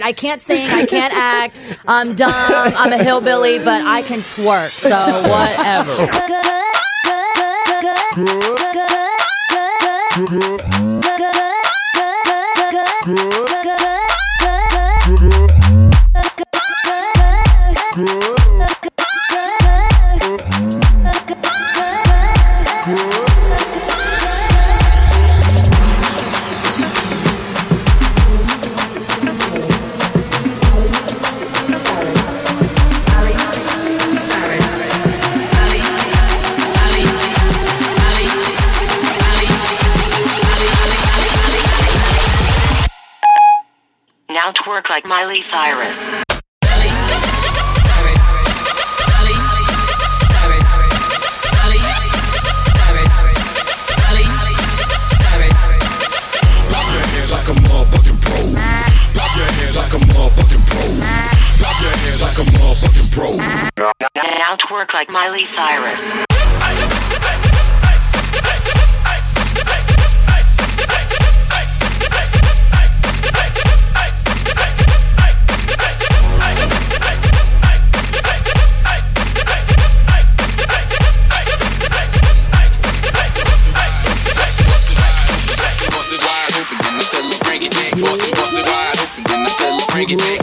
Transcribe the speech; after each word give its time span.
I 0.00 0.12
can't 0.12 0.40
sing, 0.40 0.70
I 0.70 0.86
can't 0.86 1.12
act, 1.12 1.60
I'm 1.88 2.14
dumb, 2.14 2.30
I'm 2.32 2.92
a 2.92 3.02
hillbilly, 3.02 3.58
but 3.58 3.82
I 3.82 4.02
can 4.02 4.20
twerk, 4.20 4.70
so 4.70 4.96
whatever. 5.28 6.06
like 44.98 45.06
Miley 45.06 45.40
Cyrus. 45.40 46.10
Outwork 64.50 64.94
like 64.94 65.10
Miley 65.10 65.44
Cyrus. 65.44 66.47
it. 90.10 90.37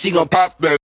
she 0.00 0.10
gon' 0.10 0.28
pop 0.28 0.58
that. 0.60 0.79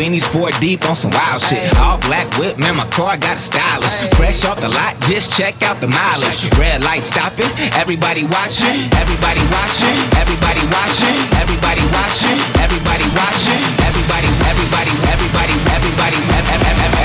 Beanies 0.00 0.24
four 0.24 0.48
deep 0.64 0.88
on 0.88 0.96
some 0.96 1.10
wild 1.10 1.42
shit. 1.42 1.60
All 1.76 1.98
black 2.08 2.24
whip, 2.38 2.56
man, 2.56 2.74
my 2.76 2.86
car 2.88 3.18
got 3.18 3.36
a 3.36 3.38
stylist. 3.38 4.16
Fresh 4.16 4.46
off 4.46 4.58
the 4.58 4.70
lot, 4.70 4.98
just 5.00 5.30
check 5.36 5.62
out 5.62 5.78
the 5.82 5.88
mileage. 5.88 6.48
Red 6.56 6.82
light 6.82 7.04
stopping, 7.04 7.44
everybody 7.76 8.24
watching, 8.24 8.88
everybody 8.96 9.44
watching, 9.52 10.00
everybody 10.16 10.64
watching, 10.72 11.20
everybody 11.36 11.84
watching, 11.92 12.40
everybody 12.64 13.04
watching, 13.12 13.60
everybody, 13.84 14.24
everybody, 14.48 14.88
everybody, 15.04 15.52
everybody, 15.68 16.16
everybody. 16.48 16.96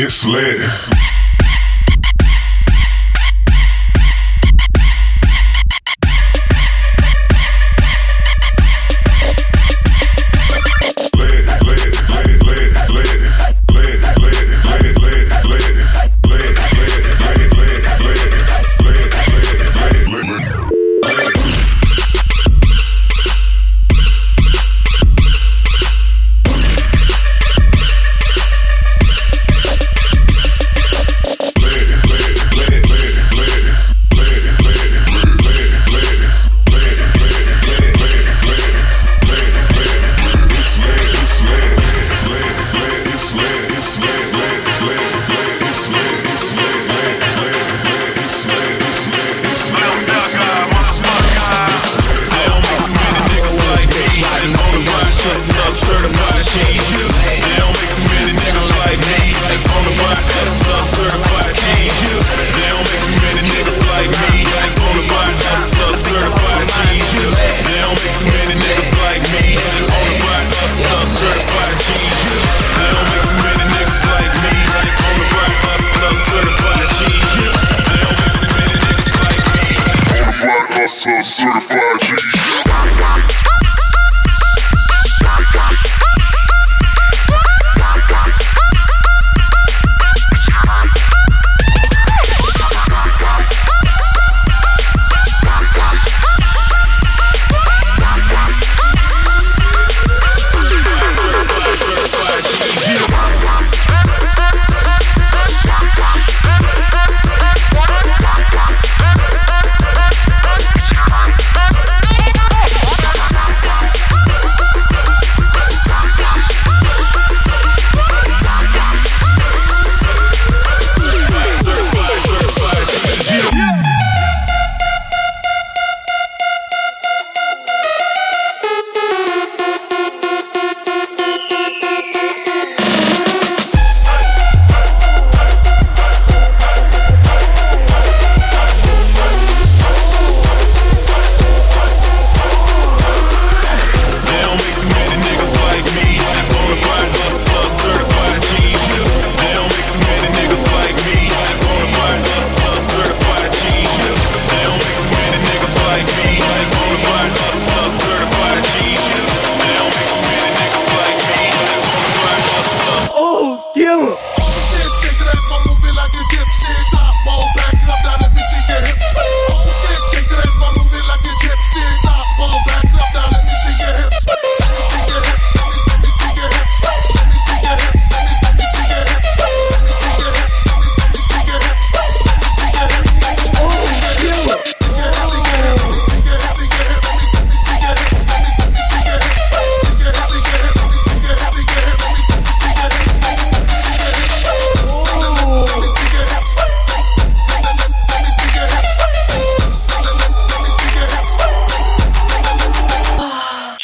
It's 0.00 0.24
lit. 0.24 1.09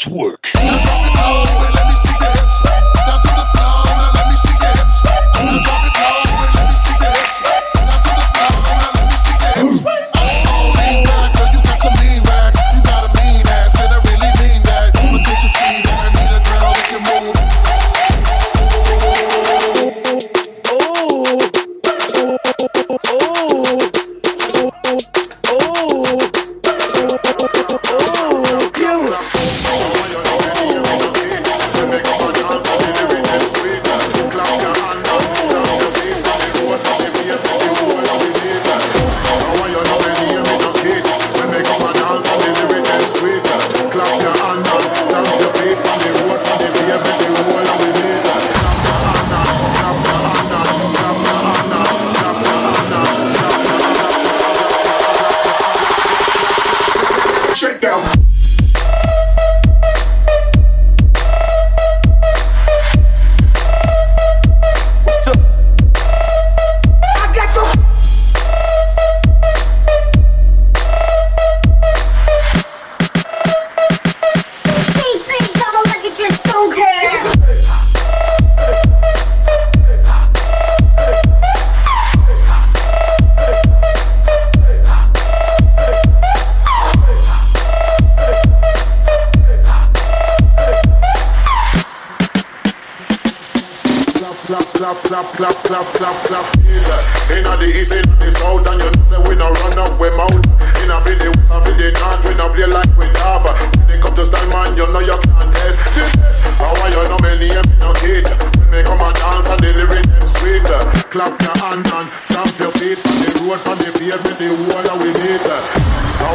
work. 0.09 0.46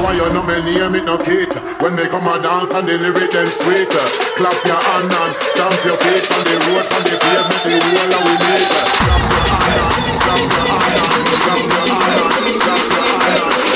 Why 0.02 0.14
you 0.14 0.34
know 0.34 0.42
me 0.42 0.58
name 0.66 0.96
it 0.96 1.06
no 1.06 1.16
cater 1.18 1.62
When 1.78 1.96
they 1.96 2.08
come 2.10 2.26
a 2.28 2.42
dance 2.42 2.74
and 2.74 2.88
deliver 2.88 3.28
them 3.28 3.48
sweet. 3.48 3.90
Clap 4.34 4.58
your 4.66 4.82
hand 4.82 5.14
and 5.14 5.34
stamp 5.54 5.78
your 5.86 5.98
feet 6.02 6.26
On 6.26 6.44
the 6.44 6.58
road, 6.66 6.88
on 6.90 7.04
the 7.06 7.18
pavement, 7.22 7.62
the 7.70 7.78
world 7.86 8.14
of 8.18 8.24
we 8.26 8.34
meet 8.42 8.66
Stamp 8.66 9.30
your 9.30 9.46
hand 9.62 10.10
stamp 10.26 10.50
your 10.58 10.66
hand 10.74 11.06
and 11.06 11.26
Stamp 11.38 11.70
your 11.70 11.86
hand 11.86 12.18
stamp 12.58 12.86
your 12.90 13.14
hand 13.22 13.46
and 13.46 13.54
Stamp 13.54 13.70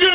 your 0.00 0.08
hand 0.08 0.11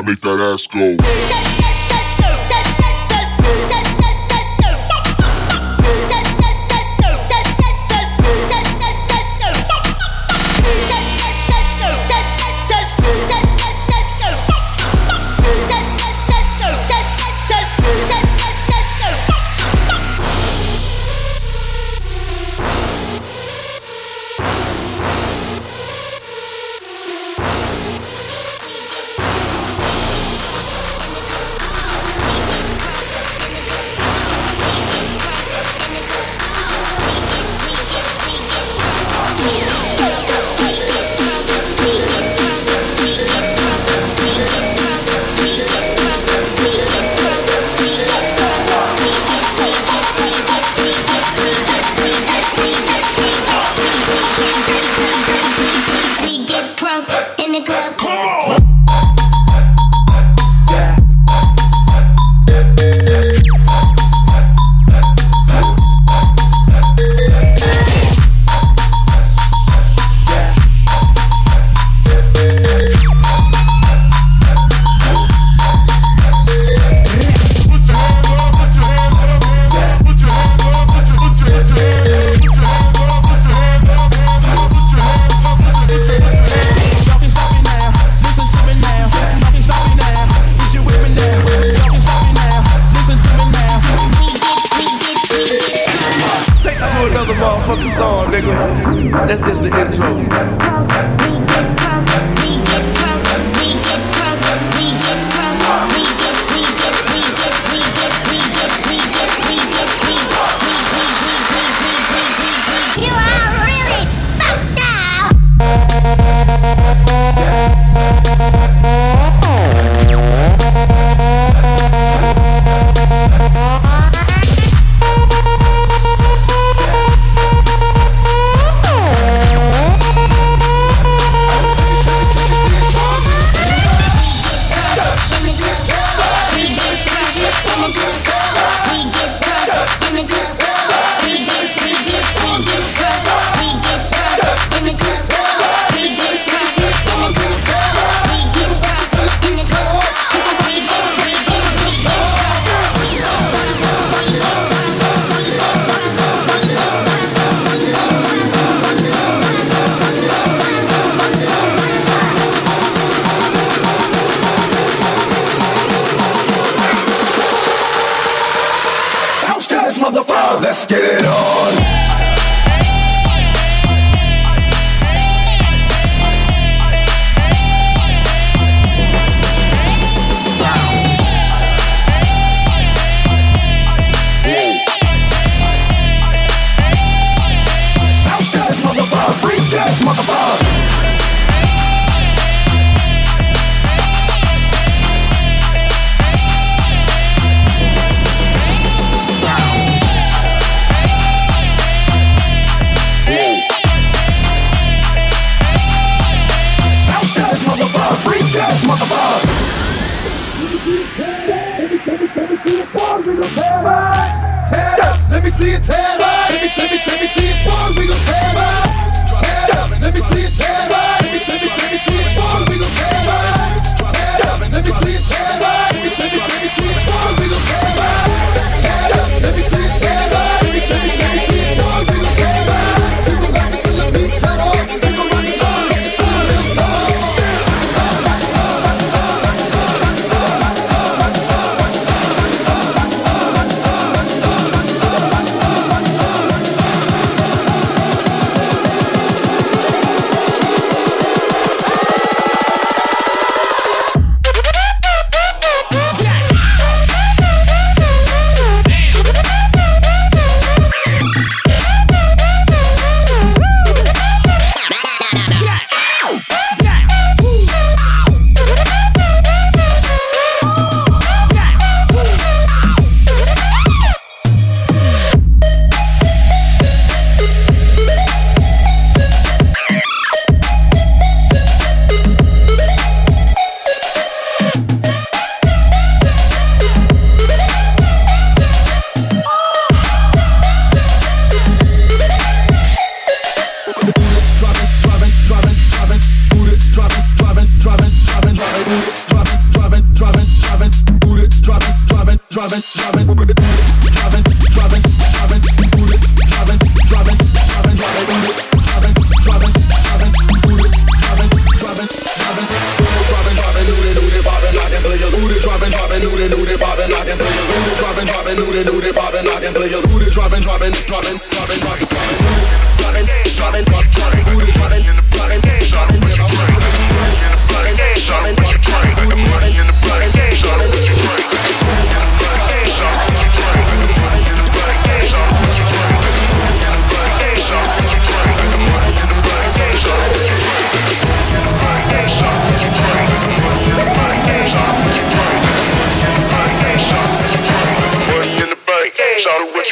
I 0.00 0.02
make 0.02 0.20
that 0.22 0.40
ass 0.40 0.66
go. 0.66 1.59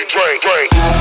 drink. 0.07 0.41
drink. 0.43 0.98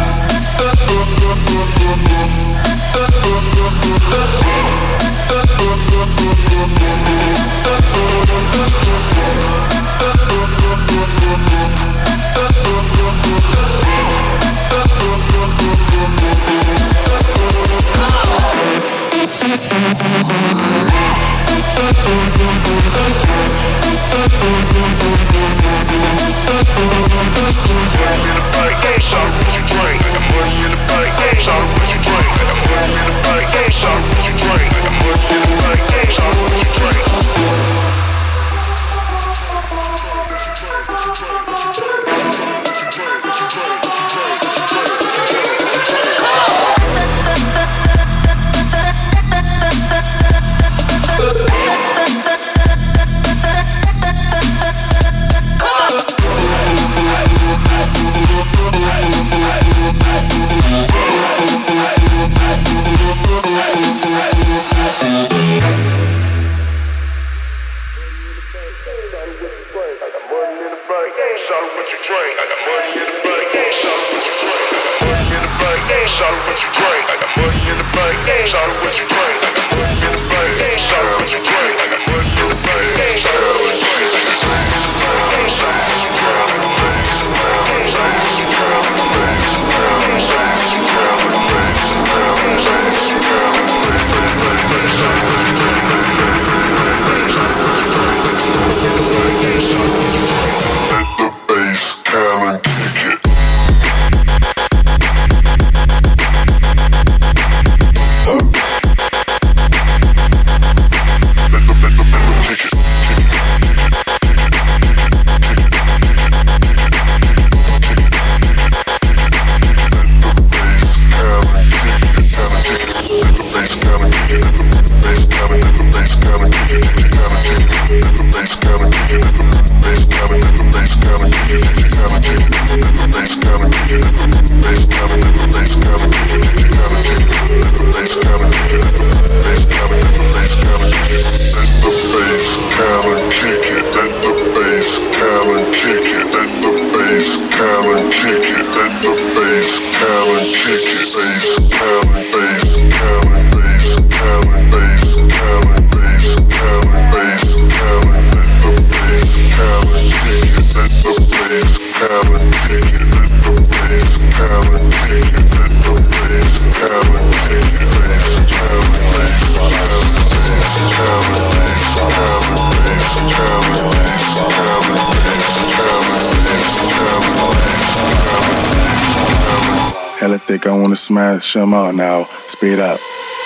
smash 180.97 181.53
them 181.53 181.73
out 181.73 181.95
now. 181.95 182.23
Speed 182.47 182.79
up. 182.79 182.99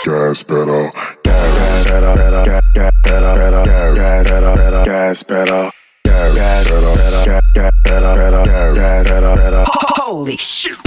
Gas 0.05 0.43
pedal. 0.43 0.89
Gas 1.23 1.85
pedal. 1.85 2.15
Gas 2.45 2.91
pedal. 3.03 3.35
Gas 3.65 4.23
pedal. 4.27 4.85
Gas 4.85 5.23
pedal. 5.23 5.71
Gas 6.03 6.67
pedal. 6.67 6.95
Gas 7.25 7.71
pedal. 7.83 8.45
Gas 8.75 9.07
pedal. 9.07 9.65
Holy 9.67 10.37
shit. 10.37 10.77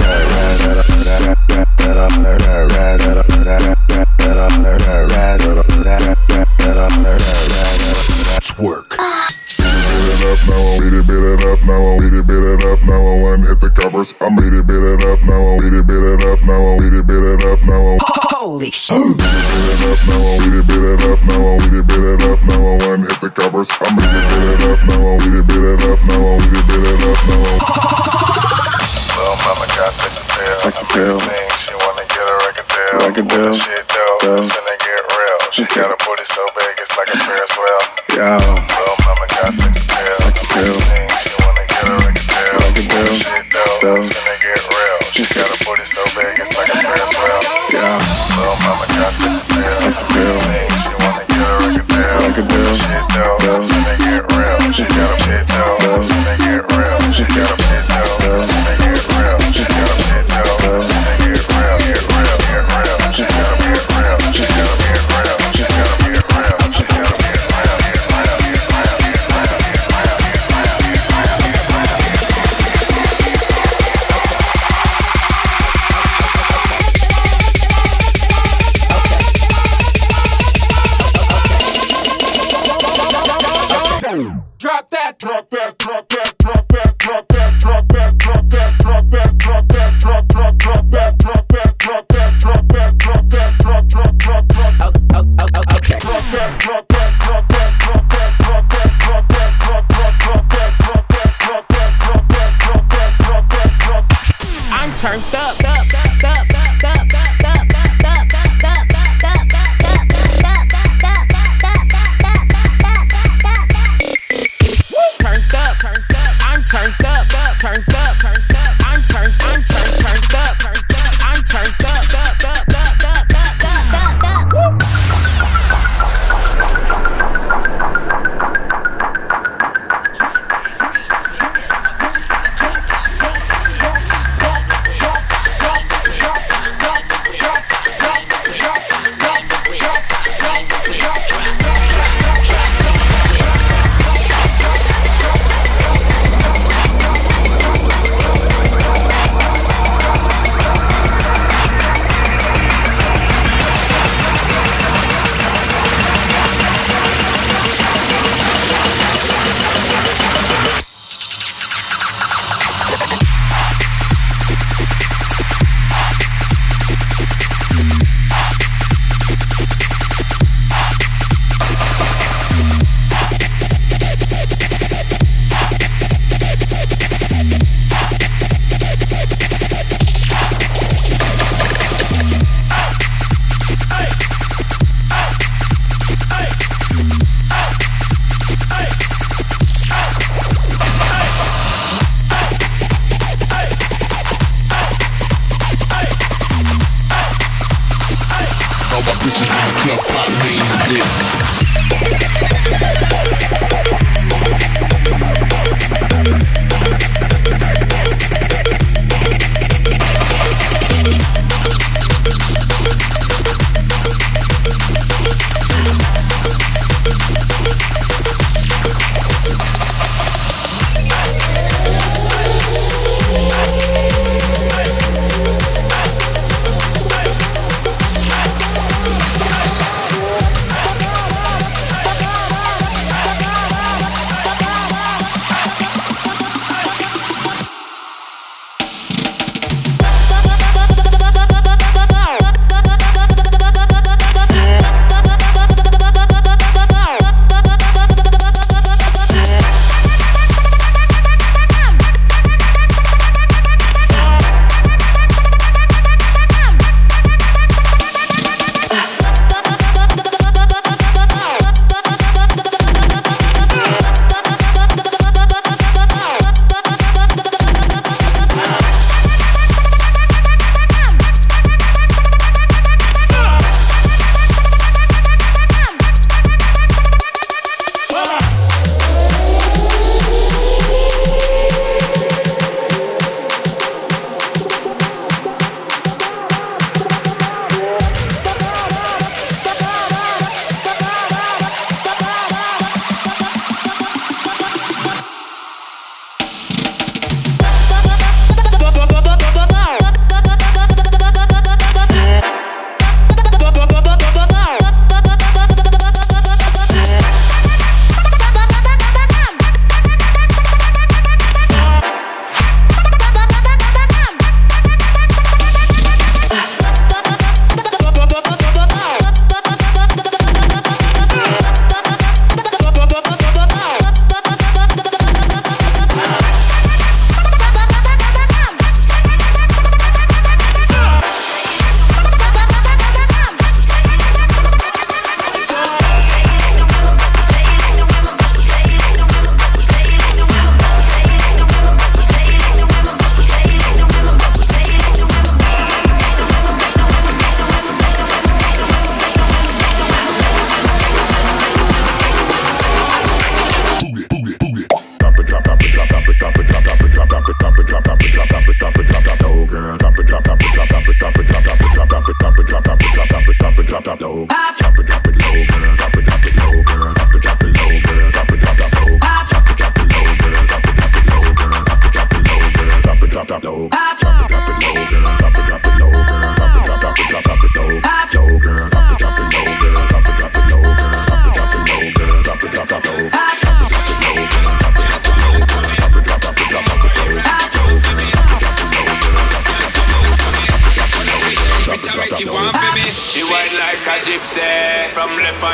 She 35.55 35.63
got 35.71 35.87
a 35.87 35.95
booty 36.03 36.27
so 36.27 36.43
big, 36.51 36.75
it's 36.83 36.97
like 36.99 37.07
a 37.07 37.15
Ferris 37.15 37.55
wheel. 37.55 37.79
Yo. 38.11 38.35
Little 38.35 38.99
mama 39.07 39.23
got 39.39 39.55
sex 39.55 39.79
appeal. 39.79 40.11
Sex 40.11 40.43
appeal. 40.43 40.67
She 41.15 41.31
wanna 41.47 41.63
get 41.71 41.87
a 41.87 41.95
record 41.95 42.27
deal. 42.27 42.59
Record 42.59 42.87
deal. 42.91 43.15
Shit 43.15 43.47
though, 43.55 43.79
though. 43.79 43.95
it's 43.95 44.11
they 44.11 44.35
get 44.43 44.59
real. 44.67 44.99
She 45.15 45.23
got 45.31 45.47
a 45.47 45.55
booty 45.63 45.87
so 45.87 46.03
big, 46.11 46.35
it's 46.43 46.51
like 46.59 46.67
a 46.67 46.75
Ferris 46.75 47.07
wheel. 47.07 47.39
Yo. 47.71 47.87
Little 48.35 48.59
mama 48.67 48.83
got 48.99 49.15
sex 49.15 49.47
appeal. 49.47 49.71
Sex 49.71 50.03
appeal. 50.03 50.35
She 50.75 50.91
wanna 50.99 51.23
get 51.23 51.39
a 51.39 51.55
record 51.63 51.87
deal. 51.87 52.19
Record 52.19 52.47
deal. 52.51 52.73
Shit 52.75 53.05
though. 53.15 53.24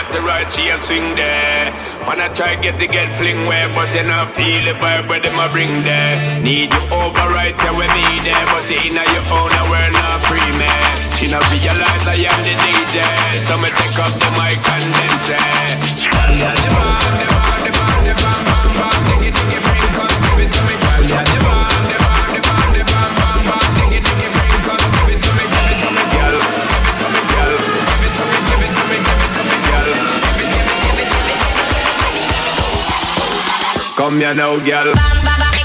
Want 0.02 0.12
to 0.14 0.22
right, 0.22 0.50
she 0.52 0.70
a 0.70 0.78
swing 0.80 1.16
there. 1.16 1.74
Wanna 2.08 2.28
try 2.34 2.56
get 2.56 2.78
to 2.80 2.88
get 2.88 3.10
fling 3.18 3.46
where, 3.46 3.68
but 3.76 3.94
you 3.94 4.04
not 4.04 4.32
feel 4.32 4.64
the 4.64 4.74
vibe 4.74 5.10
where 5.10 5.20
them 5.20 5.38
a 5.38 5.48
bring 5.52 5.84
there. 5.84 6.16
Need 6.42 6.72
you 6.72 6.84
over 6.96 7.28
right 7.36 7.56
here 7.62 7.76
with 7.76 7.92
me 7.92 8.08
there, 8.24 8.46
but 8.52 8.70
in 8.72 8.96
your 8.96 9.26
own 9.36 9.54
world 9.70 9.94
not 9.94 10.20
pre 10.28 10.40
She 11.16 11.28
not 11.28 11.44
realize 11.52 12.06
I 12.08 12.18
am 12.32 12.40
the 12.48 12.56
DJ, 12.64 12.98
so 13.46 13.54
me 13.62 13.70
take 13.78 14.00
off 14.00 14.16
the 14.16 14.30
mic 14.40 14.58
and 14.58 14.88
then 14.96 15.14
say, 15.28 15.48
Yeah, 16.40 16.56
the 16.56 16.70
bomb, 16.72 17.16
the 17.20 17.28
bomb, 17.30 17.60
the 17.66 17.72
bomb, 17.78 18.02
the 18.08 18.14
bomb, 18.24 18.44
bomb, 18.80 19.02
diggy, 19.12 19.30
diggy, 19.36 19.60
bring, 19.60 19.88
come 19.96 20.16
give 20.24 20.40
it 20.44 20.50
to 20.56 20.62
me, 20.68 20.76
girl. 20.82 21.04
Yeah, 21.12 21.24
the 21.28 21.38
bomb, 21.44 21.51
Come 34.12 34.20
here 34.20 34.34
now, 34.34 34.60
girl. 34.60 35.61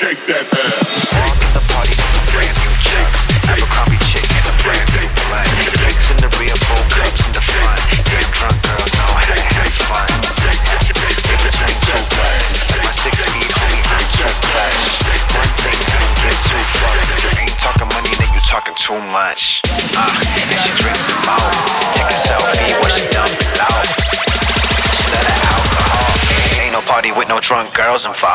shake 0.00 0.26
that 0.26 0.46
thing. 0.46 0.79
Rosenfeld. 27.90 28.29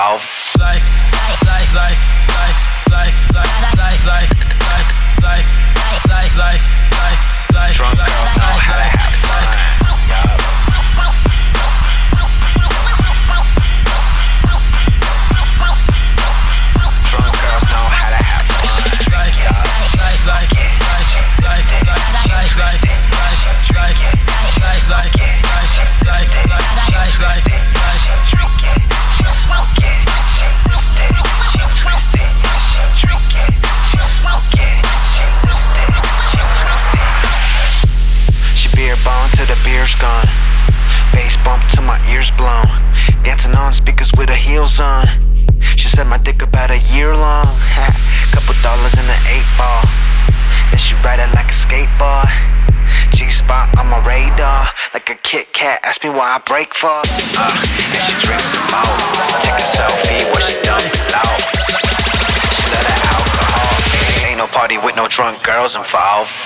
was 65.66 65.76
involved 65.76 66.45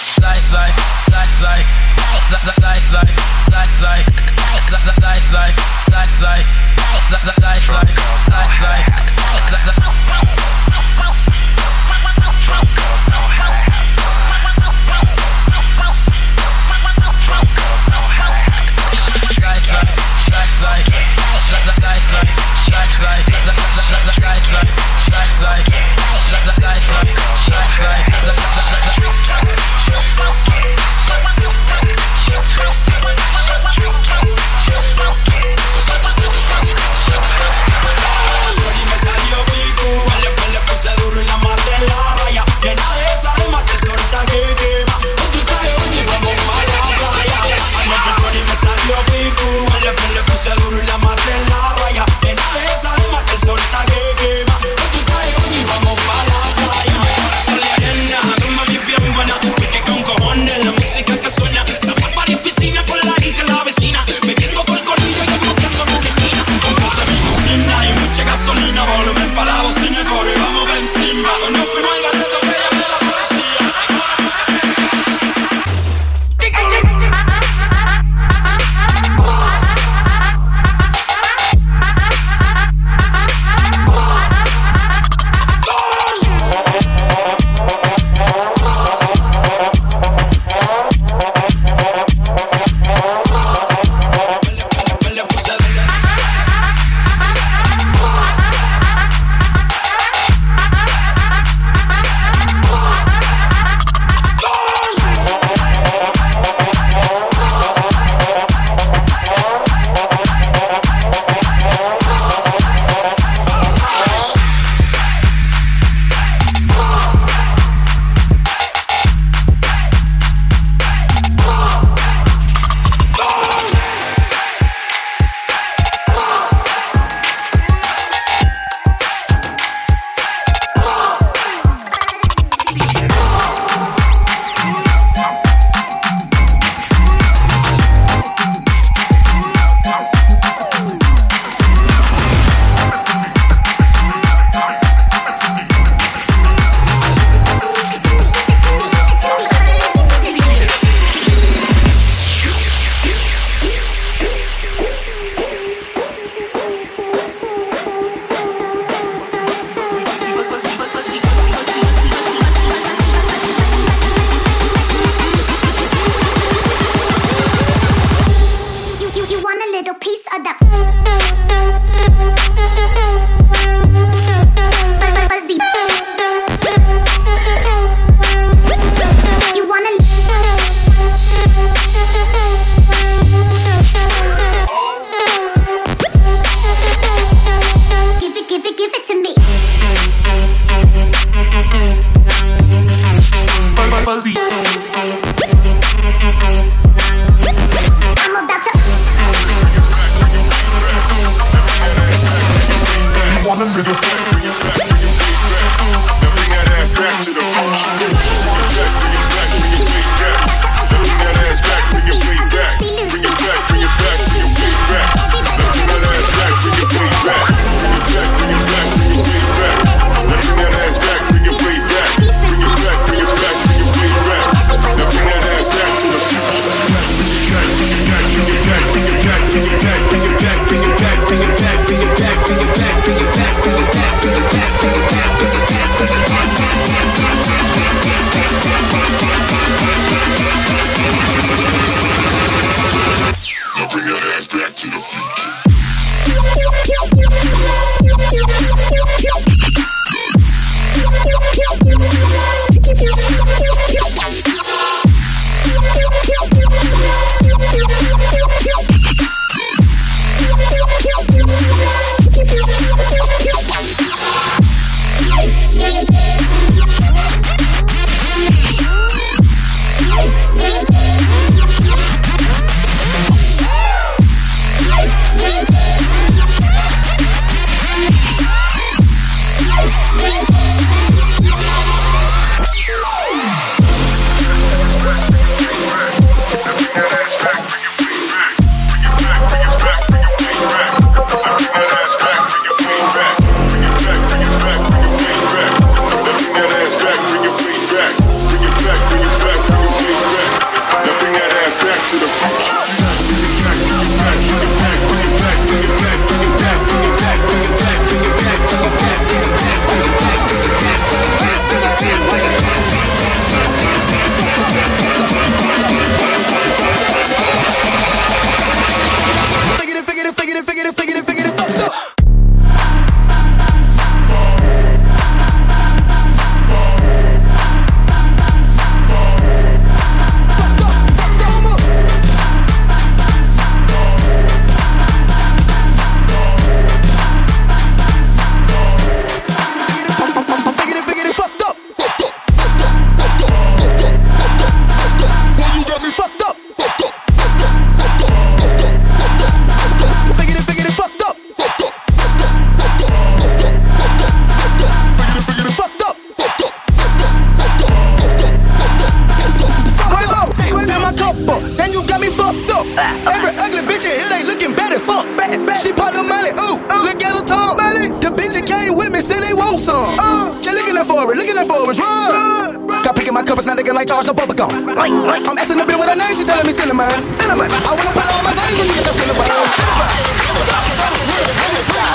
Uh, 369.88 370.60
she 370.62 370.72
looking 370.76 371.00
for 371.08 371.24
it, 371.32 371.38
looking 371.40 371.56
for 371.64 371.88
it, 371.88 371.98
run. 371.98 372.88
Got 373.02 373.16
picking 373.16 373.34
my 373.34 373.44
covers, 373.44 373.66
now 373.66 373.76
looking 373.76 373.96
like 373.96 374.08
Charles 374.08 374.28
of 374.28 374.36
Bubblegum. 374.36 374.68
I'm 375.00 375.58
asking 375.58 375.78
the 375.78 375.86
bill 375.86 376.00
with 376.00 376.10
her 376.10 376.20
name, 376.20 376.36
she 376.36 376.44
telling 376.44 376.68
me 376.68 376.74
cinnamon. 376.74 377.08
I 377.08 377.56
wanna 377.56 378.12
put 378.12 378.28
all 378.28 378.44
my 378.44 378.52
days 378.52 378.76
and 378.76 378.90
get 378.92 379.08
the 379.08 379.14
cinnamon. 379.16 379.48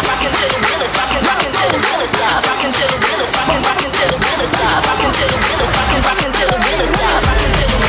Rockin' 0.04 0.28
to 0.28 0.44
the 0.44 0.60
realest, 0.60 0.92
rockin', 0.92 1.24
rockin' 1.24 1.52
to 1.56 1.64
the 1.72 1.80
realest 1.88 2.12
star. 2.14 2.36
Rockin', 2.44 2.68
rockin', 2.68 3.00
rockin', 3.04 4.20
rockin', 4.24 4.52
rockin', 4.74 5.24
rockin', 5.72 6.04
rockin' 6.04 6.32
to 6.36 6.44
the 6.44 6.58
realest 6.68 6.92
star. 6.94 7.16
Rockin', 7.24 7.52
rockin', 7.54 7.88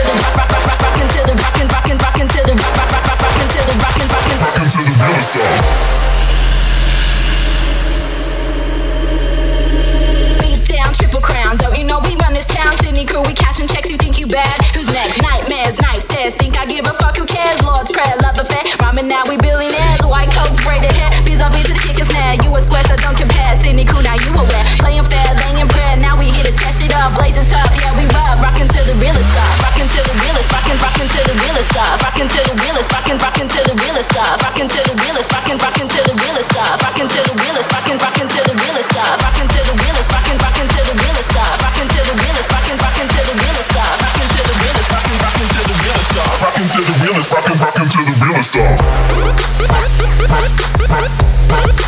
You 16.80 16.88
a 16.88 16.94
fuck? 16.94 17.14
Who 17.18 17.26
cares? 17.26 17.60
Lord's 17.62 17.92
prayer, 17.92 18.16
love 18.22 18.38
affair. 18.38 18.64
Rhyming 18.80 19.06
now, 19.06 19.22
we 19.28 19.36
billing 19.36 19.70
heads. 19.70 20.06
White 20.06 20.32
coats, 20.32 20.64
braided 20.64 20.92
hair. 20.92 21.12
Biz, 21.26 21.42
I'll 21.42 21.52
be 21.52 21.60
the 21.60 21.76
stick 21.76 21.98
and 22.00 22.08
snag. 22.08 22.42
You 22.42 22.56
a 22.56 22.60
square, 22.60 22.84
so 22.84 22.96
don't 22.96 23.18
compare. 23.18 23.54
Sydney 23.60 23.84
crew, 23.84 24.00
now 24.00 24.14
you 24.14 24.32
aware. 24.32 24.64
Playing 24.80 25.04
fair, 25.04 25.28
laying 25.44 25.68
prayer. 25.68 25.98
Now 25.98 26.16
we 26.16 26.30
here 26.30 26.44
to 26.44 26.52
test 26.52 26.80
it 26.80 26.94
up. 26.94 27.18
Blazing 27.18 27.44
tough, 27.44 27.76
yeah, 27.82 27.92
we 27.98 28.06
rough. 28.16 28.29
Rockin' 28.60 28.76
to 28.76 28.92
the 28.92 29.00
realest 29.00 29.24
stuff. 29.32 29.56
Rockin' 29.64 29.88
to 29.88 30.00
the 30.04 30.12
realest. 30.20 30.52
Rockin', 30.52 30.76
rockin' 30.84 31.08
to 31.08 31.20
the 31.24 31.32
realest 31.40 31.72
stuff. 31.72 31.96
Rockin' 32.04 32.28
to 32.28 32.40
the 32.44 32.52
realest. 32.60 32.92
Rockin', 32.92 33.16
rockin' 33.16 33.48
to 33.48 33.60
the 33.64 33.72
realest 33.72 34.12
stuff. 34.12 34.36
Rockin' 34.36 34.68
to 34.68 34.80
the 34.84 35.00
realest. 35.00 35.32
Rockin', 35.32 35.56
rockin' 35.64 35.88
to 35.88 36.00
the 36.04 36.12
realest 36.20 36.52
stuff. 36.52 36.76
Rockin' 36.76 37.08
to 37.08 37.24
the 37.24 37.40
realest. 37.40 37.72
Rockin', 37.72 37.96
rockin' 38.04 38.28
to 38.28 38.40
the 38.44 38.52
realest 38.60 38.92
stuff. 38.92 39.16
Rockin' 39.16 39.48
to 39.48 39.64
the 39.64 39.80
realest. 39.80 40.12
Rockin', 40.12 40.36
rockin' 40.44 40.68
to 40.68 40.80
the 40.84 40.92
realest 41.00 41.24
stuff. 41.32 41.56
Rockin' 41.56 41.88
to 41.88 42.04
the 42.04 42.20
realest. 42.20 42.52
Rockin', 42.52 42.84
rockin' 42.84 43.08
to 43.08 43.24
the 43.24 43.40
realest 43.40 43.72
stuff. 43.72 43.96
Rockin' 43.96 44.28
to 44.28 44.44
the 44.44 44.60
realest. 44.60 44.92
Rockin', 44.92 45.24
rockin' 45.24 45.48
to 45.48 45.60
the 45.64 45.76
realest 45.80 46.12
stuff. 46.12 46.36
Rockin' 46.44 46.68
to 46.68 46.84
the 46.84 47.00
realest, 47.00 47.32
rockin', 47.32 47.56
rockin' 47.64 47.88
to 47.88 48.00
the 48.04 48.12
realest 48.20 48.52
star. 48.52 48.76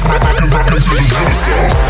Rockin', 0.09 0.49
rockin' 0.57 0.81
to 0.81 0.89
the 0.89 1.05
realest 1.05 1.45
star. 1.45 1.82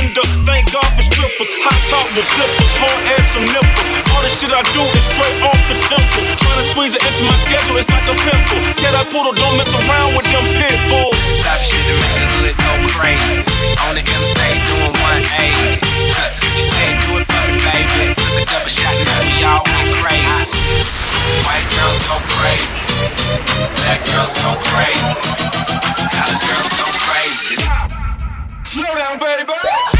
Tinder. 0.00 0.24
Thank 0.48 0.72
God 0.72 0.88
for 0.96 1.04
strippers. 1.04 1.50
Hot 1.60 1.76
top 1.92 2.08
with 2.16 2.24
hard 2.80 3.00
ass 3.20 3.36
some 3.36 3.44
nipples. 3.44 3.88
All 4.16 4.24
the 4.24 4.32
shit 4.32 4.48
I 4.48 4.64
do 4.72 4.80
is 4.96 5.04
straight 5.12 5.36
off 5.44 5.60
the 5.68 5.76
temple. 5.76 6.24
Trying 6.40 6.56
to 6.56 6.64
squeeze 6.72 6.96
it 6.96 7.04
into 7.04 7.28
my 7.28 7.36
schedule, 7.36 7.76
it's 7.76 7.90
like 7.92 8.08
a 8.08 8.16
pimple. 8.16 8.60
Poodle, 9.10 9.34
don't 9.34 9.56
mess 9.58 9.72
around 9.74 10.14
with 10.14 10.24
them 10.30 10.44
pit 10.56 10.78
bulls. 10.88 11.18
Stop 11.42 11.60
shit 11.60 11.82
and 11.82 11.98
make 12.00 12.56
go 12.56 12.72
crazy. 12.96 13.42
On 13.84 13.92
the 13.92 14.00
interstate 14.00 14.62
doing 14.70 14.94
180. 15.04 15.84
She 16.56 16.64
said, 16.68 16.94
do 17.04 17.20
it 17.20 17.26
for 17.26 17.42
me, 17.48 17.56
baby. 17.60 18.14
Took 18.14 18.40
a 18.40 18.44
double 18.46 18.68
shot, 18.68 18.96
now 19.04 19.20
we 19.24 19.36
all 19.44 19.64
went 19.68 19.90
crazy. 20.00 20.56
White 21.44 21.68
girls 21.76 21.98
go 22.08 22.16
crazy. 22.36 22.84
Black 23.80 24.00
girls 24.08 24.32
go 24.38 24.50
crazy. 24.70 25.16
College 26.12 26.44
girls 26.48 26.72
go 26.78 26.86
crazy. 27.04 27.79
Slow 28.70 28.84
down, 28.94 29.18
baby. 29.18 29.99